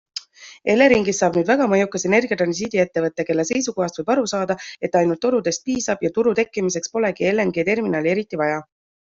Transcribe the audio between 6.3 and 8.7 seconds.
tekkimiseks polegi LNG-terminali eriti vaja.